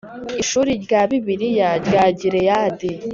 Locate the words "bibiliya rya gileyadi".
1.09-2.89